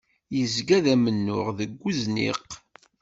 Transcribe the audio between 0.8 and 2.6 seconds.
d amennuɣ deg uzniq.